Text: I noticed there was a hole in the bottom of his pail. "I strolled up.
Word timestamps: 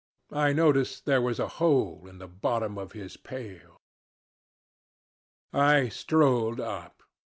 I 0.33 0.51
noticed 0.51 1.05
there 1.05 1.21
was 1.21 1.37
a 1.39 1.47
hole 1.61 2.07
in 2.07 2.17
the 2.17 2.27
bottom 2.27 2.75
of 2.79 2.93
his 2.93 3.17
pail. 3.17 3.77
"I 5.53 5.89
strolled 5.89 6.59
up. 6.59 7.03